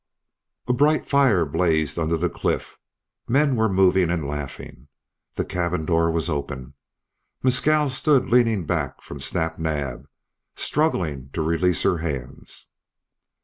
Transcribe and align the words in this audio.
A 0.67 0.73
bright 0.73 1.05
fire 1.05 1.45
blazed 1.45 1.99
under 1.99 2.17
the 2.17 2.27
cliff. 2.27 2.79
Men 3.27 3.55
were 3.55 3.69
moving 3.69 4.09
and 4.09 4.27
laughing. 4.27 4.87
The 5.35 5.45
cabin 5.45 5.85
door 5.85 6.09
was 6.09 6.27
open. 6.27 6.73
Mescal 7.43 7.87
stood 7.87 8.25
leaning 8.25 8.65
back 8.65 9.03
from 9.03 9.19
Snap 9.19 9.59
Naab, 9.59 10.07
struggling 10.55 11.29
to 11.33 11.43
release 11.43 11.83
her 11.83 11.99
hands. 11.99 12.71